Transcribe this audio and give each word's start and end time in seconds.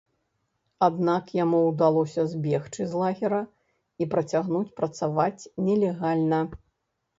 Аднак 0.85 1.23
яму 1.43 1.59
ўдалося 1.71 2.21
збегчы 2.31 2.81
з 2.95 3.03
лагера 3.03 3.43
і 4.01 4.09
працягнуць 4.15 4.65
працаваць 4.83 5.49
нелегальна. 5.71 6.45